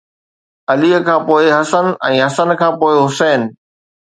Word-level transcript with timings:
علي 0.71 0.89
کان 1.09 1.19
پوءِ 1.27 1.45
حسن 1.57 1.85
۽ 2.09 2.15
حسن 2.25 2.49
کان 2.63 2.73
پوءِ 2.85 2.95
حسين 3.05 3.41